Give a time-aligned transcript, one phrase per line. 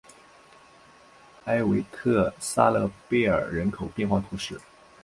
[1.43, 4.59] 埃韦特萨勒贝尔人口变化图示